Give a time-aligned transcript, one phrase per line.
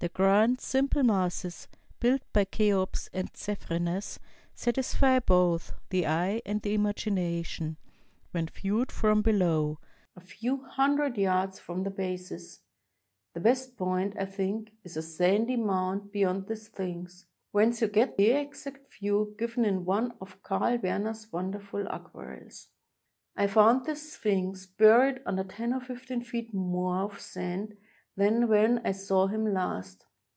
[0.00, 1.68] The grand, simple masses,
[2.00, 4.18] built by Cheops and Cephrenes,
[4.54, 7.76] satisfy both the e3^e and the imagination
[8.30, 9.76] when viewed from below,
[10.16, 12.60] a few hundred yards from their bases.
[13.34, 18.16] The best point, I think, is a sandy mound beyond the Sphinx, whence you get
[18.16, 22.68] the exact view given in one of Carl Werner's wonderful aquarelles.
[23.36, 27.76] I found the Sphinx buried under ten or fifteen feet more of sand
[28.16, 30.04] than when I saw him last.